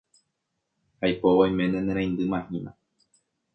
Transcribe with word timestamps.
Aipóva 1.03 1.41
oiméne 1.45 1.79
nereindymahína. 1.81 2.71